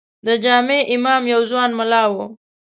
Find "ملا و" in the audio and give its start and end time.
1.79-2.13